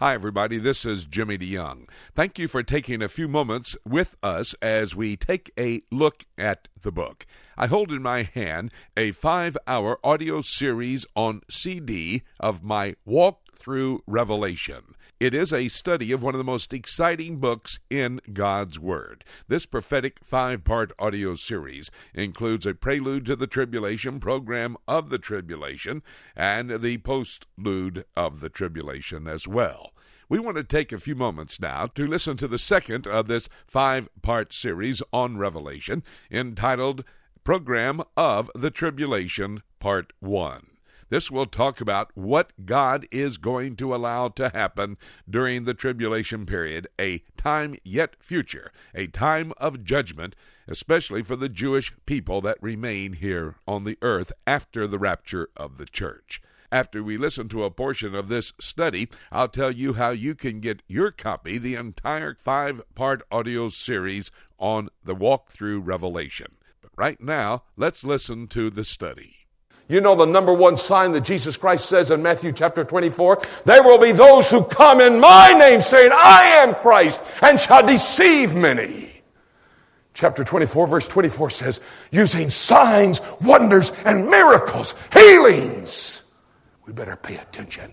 [0.00, 0.58] Hi, everybody.
[0.58, 1.88] This is Jimmy DeYoung.
[2.14, 6.68] Thank you for taking a few moments with us as we take a look at
[6.82, 7.26] the book.
[7.56, 13.52] I hold in my hand a five hour audio series on CD of my walk
[13.52, 14.94] through Revelation.
[15.20, 19.24] It is a study of one of the most exciting books in God's Word.
[19.48, 25.18] This prophetic five part audio series includes a prelude to the tribulation, program of the
[25.18, 26.04] tribulation,
[26.36, 29.90] and the postlude of the tribulation as well.
[30.28, 33.48] We want to take a few moments now to listen to the second of this
[33.66, 37.02] five part series on Revelation entitled
[37.42, 40.77] Program of the Tribulation, Part 1.
[41.08, 44.98] This will talk about what God is going to allow to happen
[45.28, 50.36] during the tribulation period, a time yet future, a time of judgment,
[50.66, 55.78] especially for the Jewish people that remain here on the earth after the rapture of
[55.78, 56.42] the church.
[56.70, 60.60] After we listen to a portion of this study, I'll tell you how you can
[60.60, 66.56] get your copy, the entire five part audio series on the walk through Revelation.
[66.82, 69.37] But right now, let's listen to the study.
[69.90, 73.40] You know the number one sign that Jesus Christ says in Matthew chapter 24?
[73.64, 77.86] There will be those who come in my name saying, I am Christ, and shall
[77.86, 79.22] deceive many.
[80.12, 86.34] Chapter 24, verse 24 says, using signs, wonders, and miracles, healings.
[86.84, 87.90] We better pay attention.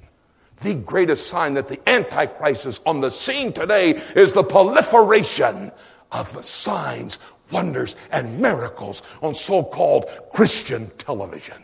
[0.62, 5.72] The greatest sign that the Antichrist is on the scene today is the proliferation
[6.12, 7.20] of the signs,
[7.52, 11.62] wonders, and miracles on so called Christian television.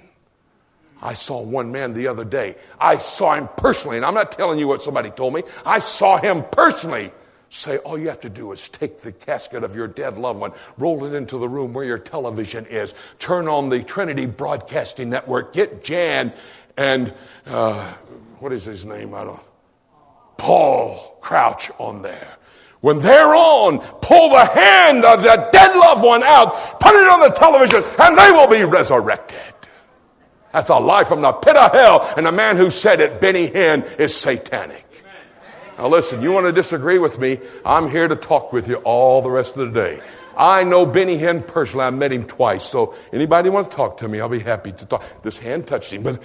[1.02, 2.56] I saw one man the other day.
[2.80, 5.44] I saw him personally, and I'm not telling you what somebody told me.
[5.66, 7.12] I saw him personally
[7.50, 10.52] say, All you have to do is take the casket of your dead loved one,
[10.78, 15.54] roll it into the room where your television is, turn on the Trinity Broadcasting Network,
[15.54, 16.34] get Jan
[16.78, 17.14] and
[17.46, 17.94] uh,
[18.40, 19.14] what is his name?
[19.14, 19.40] I don't
[20.38, 22.38] Paul Crouch on there.
[22.80, 27.20] When they're on, pull the hand of that dead loved one out, put it on
[27.20, 29.54] the television, and they will be resurrected.
[30.53, 32.13] That's a lie from the pit of hell.
[32.17, 34.85] And the man who said it, Benny Hinn, is satanic.
[35.78, 37.39] Now listen, you want to disagree with me?
[37.66, 40.01] I'm here to talk with you all the rest of the day.
[40.38, 41.85] I know Benny Hinn personally.
[41.85, 42.66] I met him twice.
[42.66, 45.03] So anybody want to talk to me, I'll be happy to talk.
[45.23, 46.22] This hand touched him, but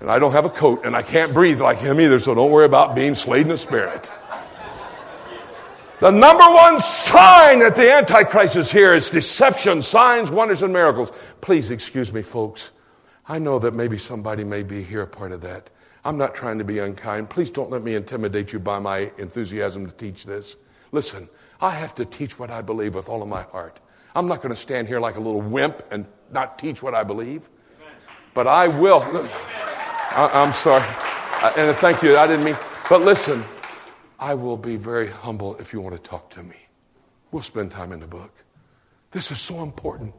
[0.00, 2.50] and I don't have a coat and I can't breathe like him either, so don't
[2.50, 4.10] worry about being slayed in the spirit.
[6.00, 11.10] The number one sign that the Antichrist is here is deception, signs, wonders, and miracles.
[11.40, 12.70] Please excuse me, folks.
[13.28, 15.70] I know that maybe somebody may be here a part of that.
[16.04, 17.28] I'm not trying to be unkind.
[17.28, 20.56] Please don't let me intimidate you by my enthusiasm to teach this.
[20.92, 21.28] Listen,
[21.60, 23.80] I have to teach what I believe with all of my heart.
[24.14, 27.02] I'm not going to stand here like a little wimp and not teach what I
[27.02, 27.50] believe.
[28.34, 29.02] But I will.
[29.02, 30.84] I, am sorry.
[31.56, 32.16] And thank you.
[32.16, 32.56] I didn't mean.
[32.88, 33.42] But listen,
[34.20, 36.56] I will be very humble if you want to talk to me.
[37.32, 38.32] We'll spend time in the book.
[39.10, 40.14] This is so important.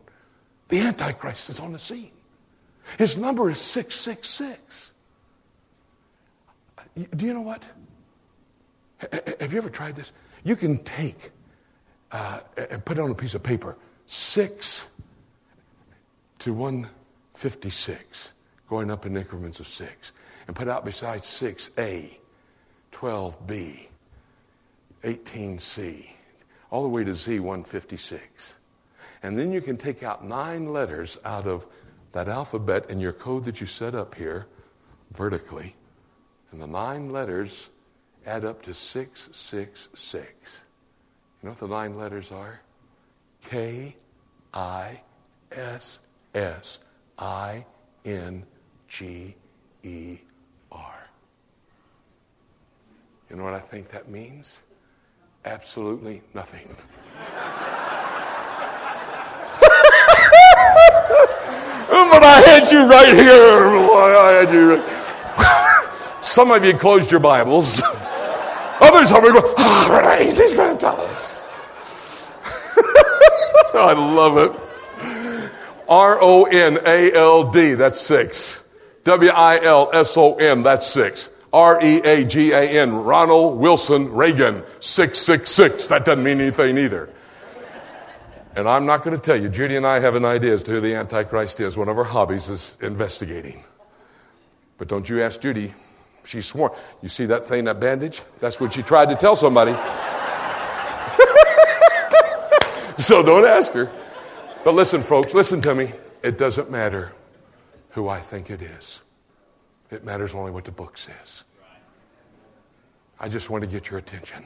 [0.67, 2.11] The Antichrist is on the scene.
[2.97, 4.93] His number is 666.
[7.15, 7.63] Do you know what?
[9.39, 10.13] Have you ever tried this?
[10.43, 11.31] You can take
[12.11, 12.39] uh,
[12.69, 13.77] and put it on a piece of paper
[14.07, 14.87] 6
[16.39, 18.33] to 156,
[18.69, 20.13] going up in increments of 6,
[20.47, 22.11] and put out beside 6A,
[22.91, 23.87] 12B,
[25.03, 26.07] 18C,
[26.71, 28.53] all the way to Z156.
[29.23, 31.67] And then you can take out nine letters out of
[32.11, 34.47] that alphabet in your code that you set up here
[35.13, 35.75] vertically,
[36.51, 37.69] and the nine letters
[38.25, 40.65] add up to 666.
[41.41, 42.61] You know what the nine letters are?
[43.45, 43.95] K
[44.53, 45.01] I
[45.51, 45.99] S
[46.33, 46.79] S
[47.17, 47.65] I
[48.05, 48.45] N
[48.87, 49.35] G
[49.83, 50.17] E
[50.71, 51.09] R.
[53.29, 54.61] You know what I think that means?
[55.45, 56.75] Absolutely nothing.
[62.09, 63.67] but I had you right here.
[63.95, 66.17] I had you right.
[66.23, 67.81] Some of you closed your Bibles.
[68.79, 71.41] Others of you go, all right, he's going to tell us.
[73.73, 74.51] I love it.
[75.89, 78.63] R O N A L D, that's six.
[79.05, 81.29] W I L S O N, that's six.
[81.51, 85.87] R E A G A N, Ronald Wilson Reagan, 666.
[85.87, 87.09] That doesn't mean anything either.
[88.57, 90.71] And I'm not going to tell you, Judy and I have an idea as to
[90.71, 91.77] who the Antichrist is.
[91.77, 93.63] One of our hobbies is investigating.
[94.79, 95.75] But don't you ask Judy.
[96.25, 96.75] She swore.
[97.03, 98.23] You see that thing, that bandage?
[98.39, 99.73] That's what she tried to tell somebody.
[102.97, 103.91] so don't ask her.
[104.63, 105.91] But listen, folks, listen to me.
[106.23, 107.11] It doesn't matter
[107.91, 109.01] who I think it is,
[109.91, 111.43] it matters only what the book says.
[113.19, 114.43] I just want to get your attention.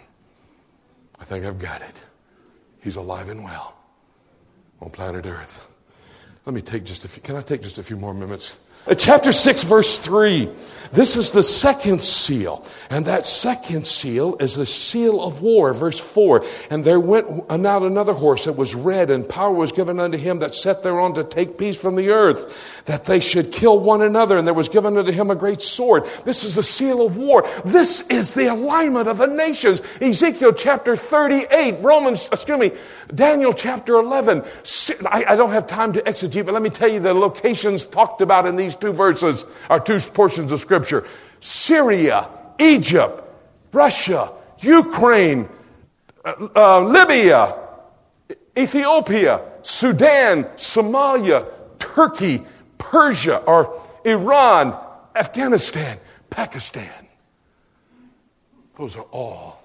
[1.18, 2.02] I think I've got it.
[2.82, 3.78] He's alive and well
[4.82, 5.68] on planet Earth.
[6.46, 8.58] Let me take just a few, can I take just a few more minutes?
[8.88, 10.50] Uh, chapter 6, verse 3.
[10.92, 12.66] This is the second seal.
[12.90, 16.44] And that second seal is the seal of war, verse 4.
[16.70, 20.40] And there went out another horse that was red, and power was given unto him
[20.40, 24.38] that sat thereon to take peace from the earth, that they should kill one another.
[24.38, 26.04] And there was given unto him a great sword.
[26.26, 27.48] This is the seal of war.
[27.64, 29.82] This is the alignment of the nations.
[30.02, 32.72] Ezekiel chapter 38, Romans, excuse me,
[33.16, 34.44] Daniel chapter 11.
[35.10, 38.20] I, I don't have time to exegete, but let me tell you the locations talked
[38.20, 41.06] about in these two verses, or two portions of scripture.
[41.40, 42.30] Syria,
[42.60, 43.24] Egypt,
[43.72, 45.50] Russia, Ukraine,
[46.24, 47.58] uh, uh, Libya,
[48.58, 52.44] Ethiopia, Sudan, Somalia, Turkey,
[52.78, 54.78] Persia, or Iran,
[55.16, 55.98] Afghanistan,
[56.30, 57.08] Pakistan.
[58.76, 59.62] Those are all,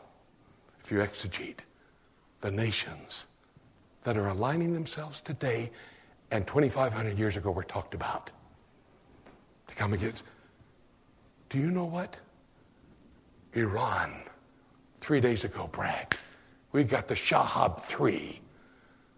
[0.80, 1.60] if you exegete,
[2.40, 3.26] the nations
[4.04, 5.70] that are aligning themselves today
[6.30, 8.30] and 2,500 years ago were talked about
[9.68, 10.24] to come against.
[11.48, 12.16] Do you know what?
[13.54, 14.14] Iran,
[14.98, 16.18] three days ago, bragged.
[16.72, 18.40] We got the Shahab 3.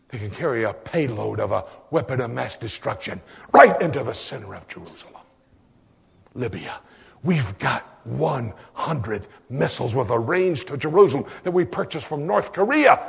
[0.09, 3.21] They can carry a payload of a weapon of mass destruction
[3.53, 5.23] right into the center of Jerusalem.
[6.35, 6.81] Libya,
[7.23, 13.01] we've got 100 missiles with a range to Jerusalem that we purchased from North Korea.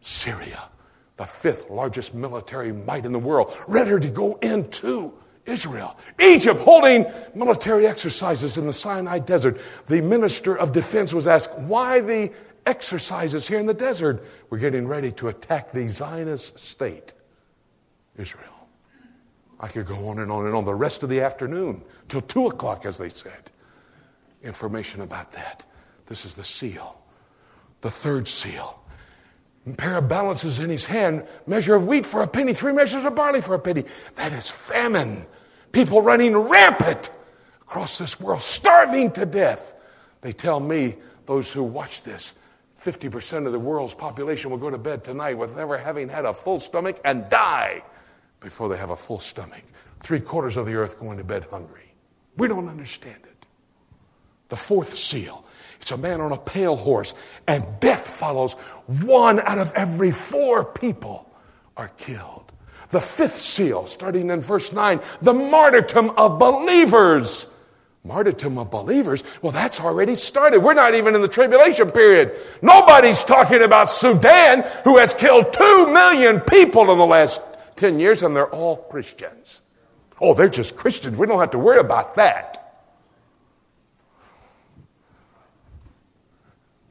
[0.00, 0.62] Syria,
[1.16, 5.12] the fifth largest military might in the world, ready to go into
[5.46, 5.98] Israel.
[6.20, 9.60] Egypt holding military exercises in the Sinai desert.
[9.86, 12.32] The minister of defense was asked, Why the
[12.66, 14.24] exercises here in the desert?
[14.48, 17.12] We're getting ready to attack the Zionist state,
[18.16, 18.68] Israel.
[19.60, 22.48] I could go on and on and on the rest of the afternoon till 2
[22.48, 23.50] o'clock, as they said.
[24.42, 25.64] Information about that.
[26.06, 27.00] This is the seal,
[27.80, 28.80] the third seal.
[29.66, 33.04] A pair of balances in his hand, measure of wheat for a penny, three measures
[33.04, 33.84] of barley for a penny.
[34.16, 35.24] That is famine
[35.74, 37.10] people running rampant
[37.62, 39.74] across this world, starving to death.
[40.20, 42.34] They tell me, those who watch this,
[42.80, 46.34] 50% of the world's population will go to bed tonight with never having had a
[46.34, 47.82] full stomach and die
[48.40, 49.62] before they have a full stomach.
[50.00, 51.92] Three quarters of the earth going to bed hungry.
[52.36, 53.46] We don't understand it.
[54.48, 55.44] The fourth seal
[55.84, 57.12] it's a man on a pale horse,
[57.46, 58.54] and death follows.
[59.02, 61.30] One out of every four people
[61.76, 62.43] are killed.
[62.94, 67.44] The fifth seal, starting in verse 9, the martyrdom of believers.
[68.04, 69.24] Martyrdom of believers?
[69.42, 70.60] Well, that's already started.
[70.60, 72.36] We're not even in the tribulation period.
[72.62, 77.42] Nobody's talking about Sudan, who has killed two million people in the last
[77.74, 79.60] 10 years, and they're all Christians.
[80.20, 81.18] Oh, they're just Christians.
[81.18, 82.78] We don't have to worry about that.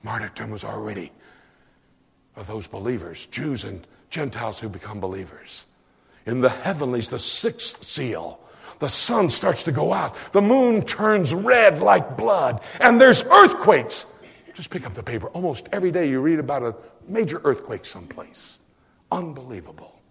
[0.04, 1.14] Martyrdom was already
[2.36, 5.66] of those believers, Jews and Gentiles who become believers
[6.26, 8.40] in the heavenlies, the sixth seal.
[8.80, 10.16] The sun starts to go out.
[10.32, 12.62] The moon turns red like blood.
[12.80, 14.06] And there's earthquakes.
[14.54, 15.28] Just pick up the paper.
[15.30, 16.76] Almost every day you read about a
[17.08, 18.60] major earthquake someplace.
[19.12, 20.02] Unbelievable.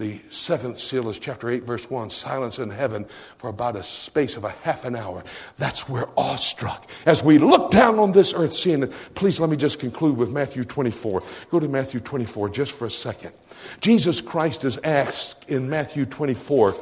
[0.00, 3.04] The seventh seal is chapter 8, verse 1 silence in heaven
[3.36, 5.22] for about a space of a half an hour.
[5.58, 8.92] That's where awestruck, as we look down on this earth, seeing it.
[9.14, 11.22] Please let me just conclude with Matthew 24.
[11.50, 13.32] Go to Matthew 24 just for a second.
[13.82, 16.72] Jesus Christ is asked in Matthew 24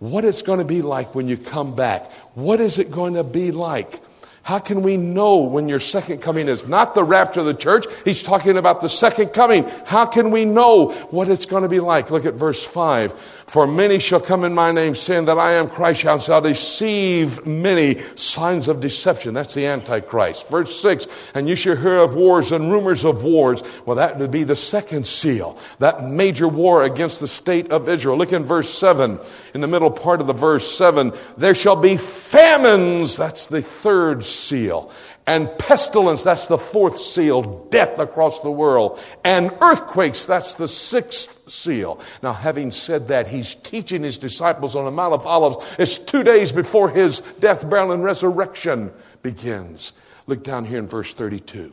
[0.00, 2.10] what it's going to be like when you come back.
[2.34, 4.02] What is it going to be like?
[4.44, 6.68] How can we know when your second coming is?
[6.68, 7.86] Not the rapture of the church.
[8.04, 9.64] He's talking about the second coming.
[9.86, 12.10] How can we know what it's going to be like?
[12.10, 13.18] Look at verse 5.
[13.46, 17.46] For many shall come in my name, saying that I am Christ, and shall deceive
[17.46, 19.34] many signs of deception.
[19.34, 20.48] That's the Antichrist.
[20.48, 23.62] Verse 6, and you shall hear of wars and rumors of wars.
[23.84, 28.16] Well, that would be the second seal, that major war against the state of Israel.
[28.16, 29.18] Look in verse 7,
[29.52, 33.16] in the middle part of the verse 7, there shall be famines.
[33.16, 34.90] That's the third seal
[35.26, 41.48] and pestilence, that's the fourth seal, death across the world, and earthquakes, that's the sixth
[41.50, 42.00] seal.
[42.22, 45.64] Now, having said that, he's teaching his disciples on the Mount of Olives.
[45.78, 49.94] It's two days before his death, burial, and resurrection begins.
[50.26, 51.72] Look down here in verse 32.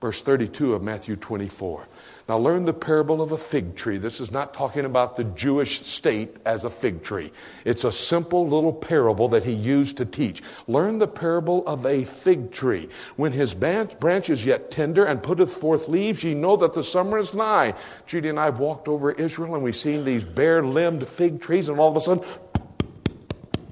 [0.00, 1.88] Verse 32 of Matthew 24.
[2.28, 3.98] Now, learn the parable of a fig tree.
[3.98, 7.30] This is not talking about the Jewish state as a fig tree.
[7.64, 10.42] It's a simple little parable that he used to teach.
[10.66, 12.88] Learn the parable of a fig tree.
[13.14, 17.16] When his branch is yet tender and putteth forth leaves, ye know that the summer
[17.18, 17.74] is nigh.
[18.06, 21.68] Judy and I have walked over Israel and we've seen these bare limbed fig trees,
[21.68, 22.24] and all of a sudden,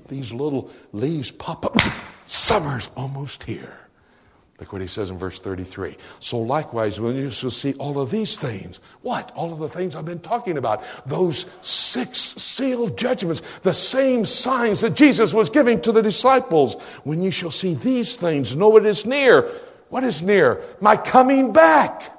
[0.06, 1.76] these little leaves pop up.
[2.26, 3.83] Summer's almost here.
[4.60, 5.96] Look what he says in verse 33.
[6.20, 9.32] So likewise, when you shall see all of these things, what?
[9.34, 14.80] All of the things I've been talking about, those six sealed judgments, the same signs
[14.82, 16.74] that Jesus was giving to the disciples.
[17.02, 19.50] When you shall see these things, know it is near.
[19.88, 20.62] What is near?
[20.80, 22.12] My coming back.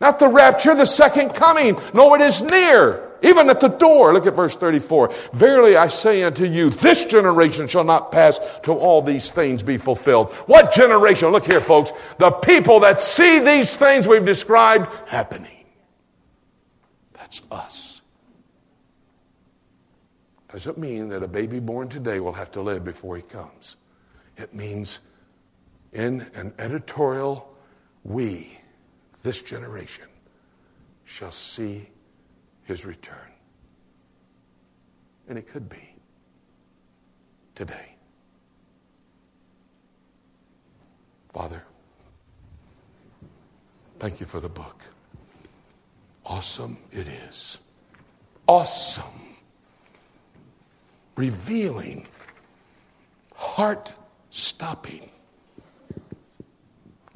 [0.00, 1.78] Not the rapture, the second coming.
[1.92, 4.12] No, it is near even at the door.
[4.12, 5.12] Look at verse 34.
[5.32, 9.78] Verily I say unto you, this generation shall not pass till all these things be
[9.78, 10.32] fulfilled.
[10.46, 11.30] What generation?
[11.30, 11.92] Look here, folks.
[12.18, 15.64] The people that see these things we've described happening.
[17.14, 18.02] That's us.
[20.52, 23.76] Does it mean that a baby born today will have to live before he comes?
[24.36, 25.00] It means
[25.92, 27.54] in an editorial,
[28.04, 28.58] we,
[29.22, 30.06] this generation,
[31.04, 31.88] shall see
[32.66, 33.30] his return.
[35.28, 35.94] And it could be
[37.54, 37.94] today.
[41.32, 41.62] Father,
[43.98, 44.80] thank you for the book.
[46.24, 47.58] Awesome it is.
[48.48, 49.04] Awesome.
[51.14, 52.06] Revealing,
[53.34, 53.92] heart
[54.30, 55.08] stopping,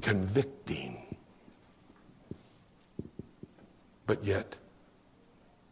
[0.00, 1.16] convicting,
[4.06, 4.56] but yet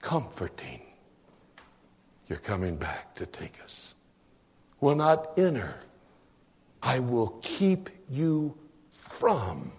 [0.09, 0.81] comforting.
[2.31, 3.95] You're coming back to take us.
[4.81, 5.75] Will not enter.
[6.83, 8.57] I will keep you
[8.91, 9.71] from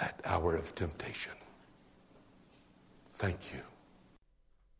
[0.00, 1.32] that hour of temptation.
[3.16, 3.60] Thank you.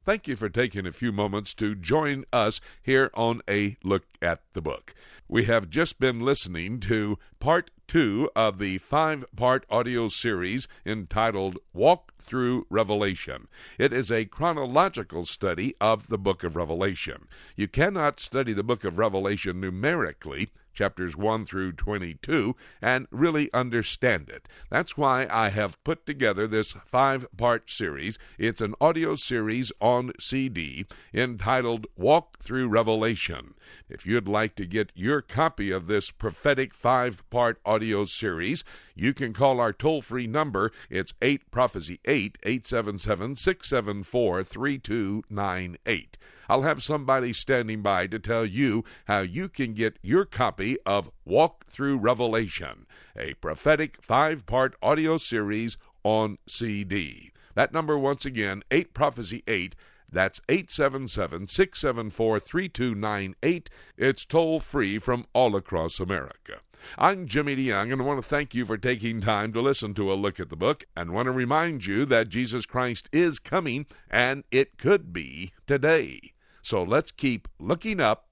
[0.04, 4.40] Thank you for taking a few moments to join us here on A Look at
[4.52, 4.94] the Book.
[5.28, 11.56] We have just been listening to part two of the five part audio series entitled
[11.72, 13.46] Walk Through Revelation.
[13.78, 17.28] It is a chronological study of the book of Revelation.
[17.54, 24.28] You cannot study the book of Revelation numerically chapters 1 through 22, and really understand
[24.28, 24.48] it.
[24.70, 28.18] That's why I have put together this five part series.
[28.38, 33.54] It's an audio series on CD entitled Walk Through Revelation.
[33.88, 38.64] If you'd like to get your copy of this prophetic five part audio series,
[38.94, 40.72] you can call our toll free number.
[40.90, 46.18] It's 8 Prophecy 8 877 674 3298.
[46.52, 51.10] I'll have somebody standing by to tell you how you can get your copy of
[51.24, 52.84] Walk Through Revelation,
[53.16, 57.32] a prophetic five part audio series on CD.
[57.54, 59.74] That number, once again, 8 Prophecy 8.
[60.10, 63.70] That's 877 674 3298.
[63.96, 66.60] It's toll free from all across America.
[66.98, 70.12] I'm Jimmy DeYoung, and I want to thank you for taking time to listen to
[70.12, 73.86] a look at the book, and want to remind you that Jesus Christ is coming,
[74.10, 76.32] and it could be today.
[76.62, 78.28] So let's keep looking up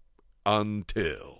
[0.46, 1.39] until.